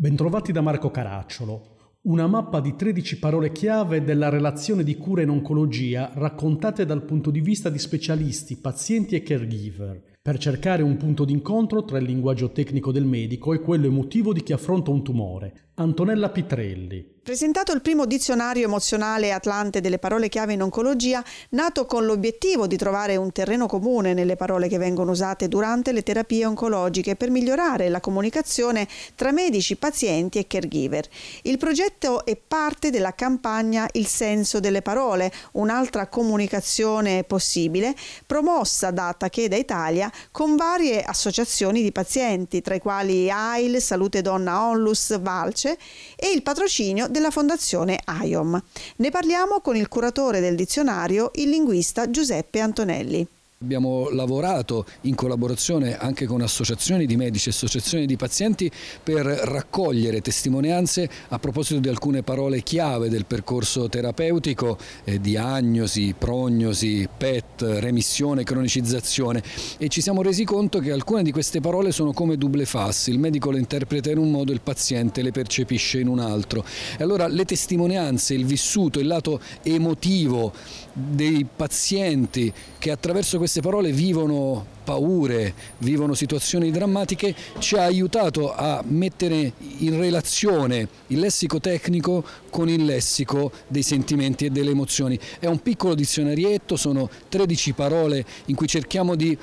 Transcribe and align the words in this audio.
Bentrovati 0.00 0.50
da 0.50 0.62
Marco 0.62 0.90
Caracciolo. 0.90 1.98
Una 2.04 2.26
mappa 2.26 2.60
di 2.60 2.74
13 2.74 3.18
parole 3.18 3.52
chiave 3.52 4.02
della 4.02 4.30
relazione 4.30 4.82
di 4.82 4.96
cura 4.96 5.20
in 5.20 5.28
oncologia 5.28 6.12
raccontate 6.14 6.86
dal 6.86 7.02
punto 7.02 7.30
di 7.30 7.42
vista 7.42 7.68
di 7.68 7.78
specialisti, 7.78 8.56
pazienti 8.56 9.14
e 9.14 9.22
caregiver, 9.22 10.19
per 10.22 10.36
cercare 10.36 10.82
un 10.82 10.98
punto 10.98 11.24
d'incontro 11.24 11.82
tra 11.82 11.96
il 11.96 12.04
linguaggio 12.04 12.52
tecnico 12.52 12.92
del 12.92 13.06
medico 13.06 13.54
e 13.54 13.60
quello 13.60 13.86
emotivo 13.86 14.34
di 14.34 14.42
chi 14.42 14.52
affronta 14.52 14.90
un 14.90 15.02
tumore. 15.02 15.68
Antonella 15.80 16.28
Pitrelli. 16.28 17.18
Presentato 17.22 17.72
il 17.72 17.80
primo 17.80 18.06
dizionario 18.06 18.64
emozionale 18.64 19.32
atlante 19.32 19.80
delle 19.80 19.98
parole 19.98 20.28
chiave 20.28 20.54
in 20.54 20.62
oncologia, 20.62 21.24
nato 21.50 21.86
con 21.86 22.04
l'obiettivo 22.04 22.66
di 22.66 22.76
trovare 22.76 23.16
un 23.16 23.30
terreno 23.30 23.66
comune 23.66 24.12
nelle 24.12 24.36
parole 24.36 24.68
che 24.68 24.78
vengono 24.78 25.12
usate 25.12 25.48
durante 25.48 25.92
le 25.92 26.02
terapie 26.02 26.44
oncologiche 26.44 27.16
per 27.16 27.30
migliorare 27.30 27.88
la 27.88 28.00
comunicazione 28.00 28.86
tra 29.14 29.32
medici, 29.32 29.76
pazienti 29.76 30.38
e 30.38 30.46
caregiver. 30.46 31.06
Il 31.42 31.56
progetto 31.56 32.26
è 32.26 32.36
parte 32.36 32.90
della 32.90 33.14
campagna 33.14 33.88
Il 33.92 34.06
senso 34.06 34.60
delle 34.60 34.82
parole, 34.82 35.30
un'altra 35.52 36.08
comunicazione 36.08 37.24
possibile, 37.24 37.94
promossa 38.26 38.90
da 38.90 39.14
Takeda 39.16 39.56
Italia 39.56 40.10
con 40.30 40.56
varie 40.56 41.02
associazioni 41.02 41.82
di 41.82 41.92
pazienti, 41.92 42.60
tra 42.60 42.74
i 42.74 42.80
quali 42.80 43.30
AIL, 43.30 43.80
Salute 43.80 44.22
Donna 44.22 44.64
Onlus, 44.68 45.18
Valce 45.20 45.78
e 46.16 46.30
il 46.30 46.42
patrocinio 46.42 47.08
della 47.08 47.30
Fondazione 47.30 47.98
IOM. 48.22 48.62
Ne 48.96 49.10
parliamo 49.10 49.60
con 49.60 49.76
il 49.76 49.88
curatore 49.88 50.40
del 50.40 50.54
dizionario, 50.54 51.30
il 51.34 51.48
linguista 51.48 52.10
Giuseppe 52.10 52.60
Antonelli. 52.60 53.26
Abbiamo 53.62 54.08
lavorato 54.08 54.86
in 55.02 55.14
collaborazione 55.14 55.98
anche 55.98 56.24
con 56.24 56.40
associazioni 56.40 57.04
di 57.04 57.18
medici 57.18 57.48
e 57.48 57.52
associazioni 57.52 58.06
di 58.06 58.16
pazienti 58.16 58.72
per 59.02 59.26
raccogliere 59.26 60.22
testimonianze 60.22 61.06
a 61.28 61.38
proposito 61.38 61.78
di 61.78 61.90
alcune 61.90 62.22
parole 62.22 62.62
chiave 62.62 63.10
del 63.10 63.26
percorso 63.26 63.90
terapeutico, 63.90 64.78
eh, 65.04 65.20
diagnosi, 65.20 66.14
prognosi, 66.16 67.06
PET, 67.14 67.76
remissione, 67.80 68.44
cronicizzazione 68.44 69.42
e 69.76 69.88
ci 69.88 70.00
siamo 70.00 70.22
resi 70.22 70.44
conto 70.44 70.78
che 70.78 70.90
alcune 70.90 71.22
di 71.22 71.30
queste 71.30 71.60
parole 71.60 71.92
sono 71.92 72.14
come 72.14 72.38
double 72.38 72.64
face, 72.64 73.10
il 73.10 73.18
medico 73.18 73.50
le 73.50 73.58
interpreta 73.58 74.10
in 74.10 74.16
un 74.16 74.30
modo, 74.30 74.52
il 74.52 74.62
paziente 74.62 75.20
le 75.20 75.32
percepisce 75.32 76.00
in 76.00 76.08
un 76.08 76.20
altro. 76.20 76.64
E 76.96 77.02
allora 77.02 77.28
le 77.28 77.44
testimonianze, 77.44 78.32
il 78.32 78.46
vissuto, 78.46 79.00
il 79.00 79.06
lato 79.06 79.38
emotivo 79.62 80.50
dei 80.94 81.44
pazienti 81.44 82.50
che 82.78 82.90
attraverso 82.90 83.36
queste 83.36 83.48
parole 83.58 83.90
vivono 83.90 84.64
paure, 84.84 85.52
vivono 85.78 86.14
situazioni 86.14 86.70
drammatiche, 86.70 87.34
ci 87.58 87.74
ha 87.74 87.82
aiutato 87.82 88.54
a 88.54 88.82
mettere 88.86 89.52
in 89.78 89.98
relazione 89.98 90.86
il 91.08 91.18
lessico 91.18 91.58
tecnico 91.58 92.24
con 92.50 92.68
il 92.68 92.84
lessico 92.84 93.50
dei 93.66 93.82
sentimenti 93.82 94.44
e 94.44 94.50
delle 94.50 94.70
emozioni. 94.70 95.18
È 95.40 95.46
un 95.46 95.60
piccolo 95.60 95.96
dizionarietto, 95.96 96.76
sono 96.76 97.10
13 97.28 97.72
parole 97.72 98.24
in 98.46 98.54
cui 98.54 98.68
cerchiamo 98.68 99.16
di 99.16 99.36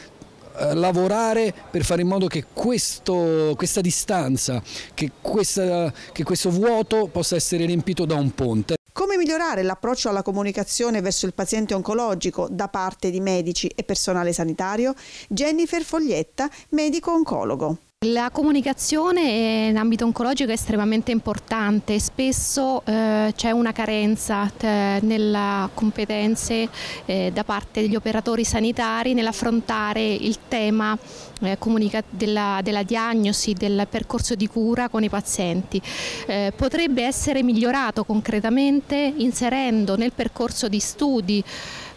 eh, 0.59 0.73
lavorare 0.73 1.53
per 1.69 1.83
fare 1.83 2.01
in 2.01 2.07
modo 2.07 2.27
che 2.27 2.45
questo, 2.53 3.53
questa 3.57 3.81
distanza, 3.81 4.63
che, 4.93 5.11
questa, 5.21 5.93
che 6.13 6.23
questo 6.23 6.49
vuoto 6.49 7.09
possa 7.11 7.35
essere 7.35 7.65
riempito 7.65 8.05
da 8.05 8.15
un 8.15 8.33
ponte. 8.33 8.76
Come 8.97 9.15
migliorare 9.15 9.61
l'approccio 9.61 10.09
alla 10.09 10.23
comunicazione 10.23 11.01
verso 11.01 11.27
il 11.27 11.35
paziente 11.35 11.75
oncologico 11.75 12.47
da 12.49 12.67
parte 12.67 13.11
di 13.11 13.19
medici 13.19 13.67
e 13.67 13.83
personale 13.83 14.33
sanitario? 14.33 14.95
Jennifer 15.29 15.83
Foglietta, 15.83 16.49
medico 16.69 17.11
oncologo. 17.11 17.77
La 18.05 18.29
comunicazione 18.31 19.67
in 19.69 19.77
ambito 19.77 20.05
oncologico 20.05 20.49
è 20.49 20.53
estremamente 20.53 21.11
importante, 21.11 21.99
spesso 21.99 22.83
eh, 22.85 23.33
c'è 23.35 23.51
una 23.51 23.71
carenza 23.71 24.51
t- 24.55 24.63
nelle 24.63 25.69
competenze 25.73 26.69
eh, 27.05 27.31
da 27.33 27.43
parte 27.43 27.81
degli 27.81 27.95
operatori 27.95 28.43
sanitari 28.43 29.13
nell'affrontare 29.13 30.13
il 30.13 30.37
tema 30.47 30.97
eh, 31.41 31.57
comunica- 31.57 32.03
della, 32.09 32.59
della, 32.63 32.83
diagnosi, 32.83 33.53
del 33.53 33.87
percorso 33.89 34.35
di 34.35 34.47
cura 34.47 34.89
con 34.89 35.03
i 35.03 35.09
pazienti. 35.09 35.81
Eh, 36.25 36.53
potrebbe 36.55 37.03
essere 37.03 37.43
migliorato 37.43 38.03
concretamente 38.03 39.13
inserendo 39.17 39.95
nel 39.95 40.11
percorso 40.13 40.67
di 40.67 40.79
studi 40.79 41.43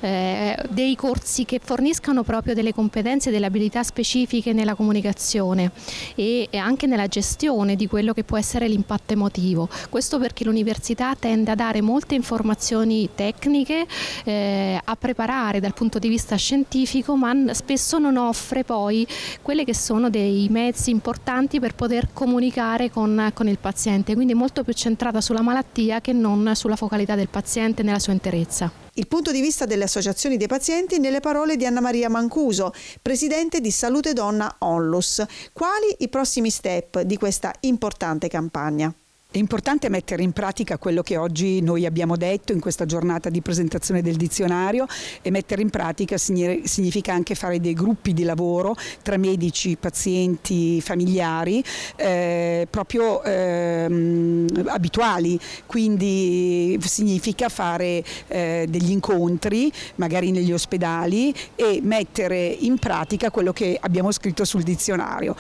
eh, 0.01 0.57
dei 0.71 0.97
corsi 0.97 1.45
che 1.45 1.61
forniscano 1.63 2.23
proprio 2.23 2.55
delle 2.55 2.73
competenze 2.73 3.29
e 3.29 3.33
delle 3.33 3.47
abilità 3.47 3.83
specifiche 3.83 4.53
nella 4.53 4.75
comunicazione 4.75 5.73
e, 6.15 6.49
anche 6.55 6.87
nella 6.87 7.07
gestione 7.07 7.77
di 7.77 7.87
quello 7.87 8.13
che 8.13 8.25
può 8.25 8.39
essere 8.39 8.67
l'impatto 8.67 9.13
emotivo. 9.13 9.69
Questo 9.89 10.19
perché 10.19 10.45
l'università 10.45 11.15
tende 11.15 11.51
a 11.51 11.55
dare 11.55 11.83
molte 11.83 12.15
informazioni 12.15 13.11
tecniche, 13.15 13.87
eh, 14.25 14.81
a 14.83 14.97
preparare 14.97 15.61
dal 15.61 15.75
punto 15.75 15.99
di 15.99 16.09
vista 16.09 16.37
scientifico, 16.37 17.17
ma 17.17 17.53
spesso 17.53 17.99
non 17.99 18.17
offre 18.17 18.65
poi 18.65 19.07
quelli 19.43 19.65
che 19.65 19.75
sono 19.75 20.11
dei 20.11 20.49
mezzi 20.51 20.91
importanti 20.91 21.61
per 21.61 21.75
poter 21.75 22.09
comunicare 22.13 22.91
con, 22.91 23.31
con 23.35 23.49
il 23.49 23.59
paziente, 23.59 24.15
quindi 24.15 24.35
molto 24.35 24.65
più 24.65 24.73
centrata 24.73 25.21
sulla 25.21 25.43
malattia 25.43 26.01
che 26.01 26.13
non 26.13 26.53
sulla 26.55 26.77
focalità 26.77 27.15
del 27.15 27.29
paziente 27.29 27.83
nella 27.83 27.99
sua 27.99 28.13
interezza. 28.13 28.71
Il 28.95 29.07
punto 29.07 29.33
di 29.33 29.41
vista 29.41 29.67
delle 29.67 29.85
associazioni 29.85 30.37
dei 30.37 30.49
pazienti 30.49 30.99
nelle 30.99 31.21
parole 31.21 31.57
di 31.57 31.65
Anna 31.65 31.81
Maria 31.81 32.09
Mancuso, 32.09 32.73
presidente 33.01 33.61
di 33.61 33.71
Salute 33.71 34.13
Donna 34.13 34.57
Onlus. 34.59 35.25
Quali 35.53 35.95
i 35.99 36.09
prossimi 36.09 36.51
step 36.51 37.03
di 37.03 37.17
questa 37.17 37.53
importante 37.61 38.29
campagna? 38.29 38.93
È 39.33 39.39
importante 39.39 39.89
mettere 39.89 40.25
in 40.25 40.33
pratica 40.33 40.77
quello 40.77 41.03
che 41.03 41.17
oggi 41.17 41.61
noi 41.61 41.87
abbiamo 41.87 42.17
detto 42.17 42.51
in 42.51 42.59
questa 42.59 42.85
giornata 42.85 43.31
di 43.31 43.41
presentazione 43.41 44.03
del 44.03 44.17
dizionario 44.17 44.87
e 45.23 45.31
mettere 45.31 45.63
in 45.63 45.71
pratica 45.71 46.19
significa 46.19 47.13
anche 47.13 47.37
fare 47.37 47.61
dei 47.61 47.75
gruppi 47.75 48.13
di 48.13 48.25
lavoro 48.25 48.75
tra 49.03 49.17
medici, 49.19 49.77
pazienti, 49.77 50.81
familiari 50.81 51.63
eh, 51.95 52.67
proprio 52.69 53.23
eh, 53.23 54.47
abituali, 54.67 55.39
quindi 55.65 56.77
significa 56.83 57.49
fare 57.49 58.03
eh, 58.27 58.67
degli 58.69 58.91
incontri 58.91 59.71
magari 59.95 60.33
negli 60.33 60.53
ospedali 60.53 61.33
e 61.55 61.79
mettere 61.85 62.47
in 62.47 62.79
pratica 62.79 63.31
quello 63.31 63.53
che 63.53 63.79
abbiamo 63.81 64.11
scritto 64.11 64.45
sul 64.45 64.65
dizionario. 64.65 65.37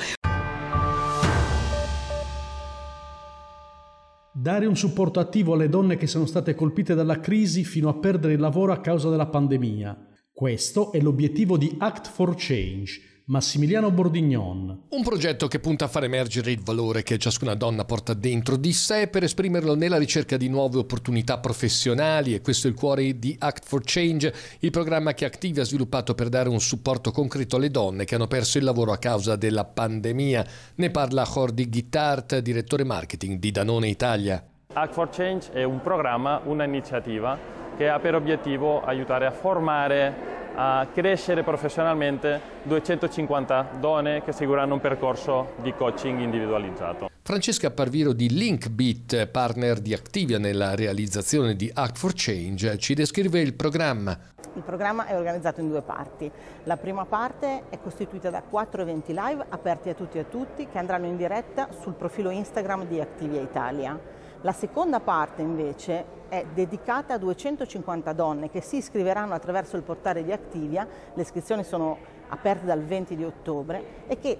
Dare 4.32 4.66
un 4.66 4.76
supporto 4.76 5.18
attivo 5.18 5.54
alle 5.54 5.68
donne 5.68 5.96
che 5.96 6.06
sono 6.06 6.24
state 6.24 6.54
colpite 6.54 6.94
dalla 6.94 7.18
crisi 7.18 7.64
fino 7.64 7.88
a 7.88 7.98
perdere 7.98 8.34
il 8.34 8.40
lavoro 8.40 8.72
a 8.72 8.80
causa 8.80 9.10
della 9.10 9.26
pandemia. 9.26 10.06
Questo 10.32 10.92
è 10.92 11.00
l'obiettivo 11.00 11.56
di 11.56 11.74
Act 11.76 12.08
for 12.08 12.36
Change, 12.36 13.09
Massimiliano 13.30 13.92
Bordignon. 13.92 14.86
Un 14.88 15.02
progetto 15.04 15.46
che 15.46 15.60
punta 15.60 15.84
a 15.84 15.88
far 15.88 16.02
emergere 16.02 16.50
il 16.50 16.60
valore 16.64 17.04
che 17.04 17.16
ciascuna 17.16 17.54
donna 17.54 17.84
porta 17.84 18.12
dentro 18.12 18.56
di 18.56 18.72
sé 18.72 19.06
per 19.06 19.22
esprimerlo 19.22 19.76
nella 19.76 19.98
ricerca 19.98 20.36
di 20.36 20.48
nuove 20.48 20.78
opportunità 20.78 21.38
professionali 21.38 22.34
e 22.34 22.40
questo 22.40 22.66
è 22.66 22.70
il 22.70 22.76
cuore 22.76 23.20
di 23.20 23.36
Act 23.38 23.66
for 23.66 23.82
Change, 23.84 24.34
il 24.58 24.72
programma 24.72 25.14
che 25.14 25.26
Activi 25.26 25.60
ha 25.60 25.64
sviluppato 25.64 26.12
per 26.16 26.28
dare 26.28 26.48
un 26.48 26.58
supporto 26.58 27.12
concreto 27.12 27.54
alle 27.54 27.70
donne 27.70 28.04
che 28.04 28.16
hanno 28.16 28.26
perso 28.26 28.58
il 28.58 28.64
lavoro 28.64 28.90
a 28.90 28.98
causa 28.98 29.36
della 29.36 29.64
pandemia. 29.64 30.44
Ne 30.74 30.90
parla 30.90 31.22
Jordi 31.22 31.68
Guittart, 31.68 32.40
direttore 32.40 32.82
marketing 32.82 33.38
di 33.38 33.52
Danone 33.52 33.86
Italia. 33.86 34.44
Act 34.72 34.92
for 34.92 35.08
Change 35.08 35.52
è 35.52 35.62
un 35.62 35.80
programma, 35.80 36.40
un'iniziativa 36.42 37.38
che 37.76 37.88
ha 37.88 38.00
per 38.00 38.16
obiettivo 38.16 38.82
aiutare 38.82 39.26
a 39.26 39.30
formare 39.30 40.39
a 40.54 40.86
crescere 40.92 41.42
professionalmente 41.42 42.40
250 42.64 43.76
donne 43.78 44.22
che 44.22 44.32
seguiranno 44.32 44.74
un 44.74 44.80
percorso 44.80 45.54
di 45.62 45.72
coaching 45.74 46.20
individualizzato. 46.20 47.08
Francesca 47.22 47.70
Parviro 47.70 48.12
di 48.12 48.28
Linkbit, 48.28 49.26
partner 49.28 49.78
di 49.78 49.94
Activia 49.94 50.38
nella 50.38 50.74
realizzazione 50.74 51.54
di 51.54 51.70
Act 51.72 51.96
for 51.96 52.12
Change, 52.14 52.76
ci 52.78 52.94
descrive 52.94 53.40
il 53.40 53.54
programma. 53.54 54.18
Il 54.54 54.62
programma 54.62 55.06
è 55.06 55.16
organizzato 55.16 55.60
in 55.60 55.68
due 55.68 55.82
parti. 55.82 56.28
La 56.64 56.76
prima 56.76 57.04
parte 57.04 57.64
è 57.70 57.78
costituita 57.80 58.30
da 58.30 58.42
quattro 58.42 58.82
eventi 58.82 59.12
live 59.14 59.46
aperti 59.48 59.90
a 59.90 59.94
tutti 59.94 60.16
e 60.16 60.22
a 60.22 60.24
tutti 60.24 60.66
che 60.66 60.78
andranno 60.78 61.06
in 61.06 61.16
diretta 61.16 61.68
sul 61.80 61.94
profilo 61.94 62.30
Instagram 62.30 62.86
di 62.86 63.00
Activia 63.00 63.40
Italia. 63.40 63.98
La 64.42 64.52
seconda 64.52 65.00
parte 65.00 65.42
invece 65.42 66.18
è 66.30 66.46
dedicata 66.54 67.12
a 67.12 67.18
250 67.18 68.12
donne 68.14 68.48
che 68.48 68.62
si 68.62 68.76
iscriveranno 68.78 69.34
attraverso 69.34 69.76
il 69.76 69.82
portale 69.82 70.24
di 70.24 70.32
Activia, 70.32 70.88
le 71.12 71.20
iscrizioni 71.20 71.62
sono 71.62 71.98
aperte 72.28 72.64
dal 72.64 72.82
20 72.82 73.16
di 73.16 73.24
ottobre 73.24 74.06
e 74.06 74.18
che 74.18 74.38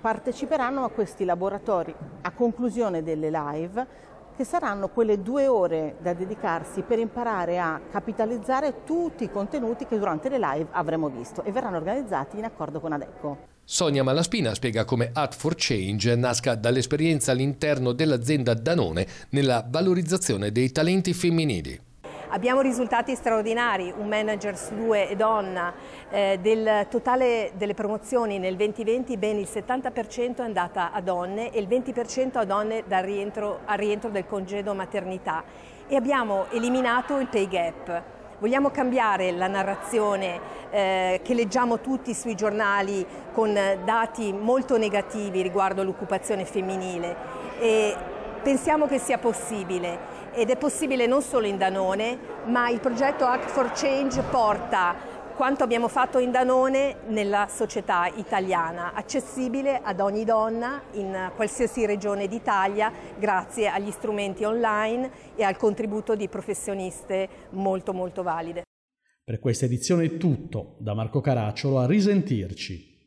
parteciperanno 0.00 0.82
a 0.82 0.90
questi 0.90 1.24
laboratori 1.24 1.94
a 2.22 2.32
conclusione 2.32 3.04
delle 3.04 3.30
live 3.30 3.86
che 4.34 4.42
saranno 4.42 4.88
quelle 4.88 5.22
due 5.22 5.46
ore 5.46 5.96
da 6.00 6.14
dedicarsi 6.14 6.82
per 6.82 6.98
imparare 6.98 7.60
a 7.60 7.80
capitalizzare 7.88 8.82
tutti 8.82 9.22
i 9.22 9.30
contenuti 9.30 9.86
che 9.86 9.98
durante 9.98 10.28
le 10.28 10.38
live 10.38 10.66
avremo 10.72 11.08
visto 11.08 11.44
e 11.44 11.52
verranno 11.52 11.76
organizzati 11.76 12.38
in 12.38 12.44
accordo 12.44 12.80
con 12.80 12.90
Adecco. 12.90 13.57
Sonia 13.70 14.02
Malaspina 14.02 14.54
spiega 14.54 14.86
come 14.86 15.10
Art 15.12 15.34
for 15.34 15.52
Change 15.54 16.16
nasca 16.16 16.54
dall'esperienza 16.54 17.32
all'interno 17.32 17.92
dell'azienda 17.92 18.54
Danone 18.54 19.06
nella 19.32 19.62
valorizzazione 19.68 20.50
dei 20.50 20.72
talenti 20.72 21.12
femminili. 21.12 21.78
Abbiamo 22.30 22.62
risultati 22.62 23.14
straordinari, 23.14 23.92
un 23.94 24.08
manager 24.08 24.56
su 24.56 24.74
due 24.74 25.10
e 25.10 25.16
donna, 25.16 25.74
eh, 26.08 26.38
del 26.40 26.86
totale 26.88 27.52
delle 27.58 27.74
promozioni 27.74 28.38
nel 28.38 28.56
2020 28.56 29.18
ben 29.18 29.36
il 29.36 29.46
70% 29.46 30.36
è 30.36 30.40
andata 30.44 30.90
a 30.90 31.02
donne 31.02 31.52
e 31.52 31.60
il 31.60 31.68
20% 31.68 32.38
a 32.38 32.46
donne 32.46 32.84
rientro, 32.88 33.60
al 33.66 33.76
rientro 33.76 34.08
del 34.08 34.24
congedo 34.24 34.72
maternità 34.72 35.44
e 35.86 35.94
abbiamo 35.94 36.46
eliminato 36.52 37.18
il 37.18 37.26
pay 37.26 37.46
gap. 37.46 38.16
Vogliamo 38.40 38.70
cambiare 38.70 39.32
la 39.32 39.48
narrazione 39.48 40.40
eh, 40.70 41.20
che 41.24 41.34
leggiamo 41.34 41.80
tutti 41.80 42.14
sui 42.14 42.36
giornali 42.36 43.04
con 43.32 43.52
dati 43.84 44.32
molto 44.32 44.78
negativi 44.78 45.42
riguardo 45.42 45.82
l'occupazione 45.82 46.44
femminile. 46.44 47.16
E 47.58 47.96
pensiamo 48.40 48.86
che 48.86 49.00
sia 49.00 49.18
possibile 49.18 50.16
ed 50.32 50.50
è 50.50 50.56
possibile 50.56 51.06
non 51.06 51.20
solo 51.20 51.48
in 51.48 51.58
Danone, 51.58 52.16
ma 52.44 52.68
il 52.68 52.78
progetto 52.78 53.24
Act 53.24 53.48
for 53.48 53.72
Change 53.72 54.22
porta 54.30 54.94
quanto 55.38 55.62
abbiamo 55.62 55.86
fatto 55.86 56.18
in 56.18 56.32
Danone 56.32 56.96
nella 57.06 57.46
società 57.48 58.08
italiana, 58.08 58.92
accessibile 58.92 59.80
ad 59.80 60.00
ogni 60.00 60.24
donna 60.24 60.82
in 60.94 61.30
qualsiasi 61.36 61.86
regione 61.86 62.26
d'Italia 62.26 62.90
grazie 63.16 63.68
agli 63.68 63.92
strumenti 63.92 64.42
online 64.42 65.08
e 65.36 65.44
al 65.44 65.56
contributo 65.56 66.16
di 66.16 66.28
professioniste 66.28 67.28
molto 67.50 67.92
molto 67.92 68.24
valide. 68.24 68.64
Per 69.22 69.38
questa 69.38 69.66
edizione 69.66 70.06
è 70.06 70.16
tutto, 70.16 70.74
da 70.80 70.92
Marco 70.92 71.20
Caracciolo 71.20 71.78
a 71.78 71.86
risentirci. 71.86 72.97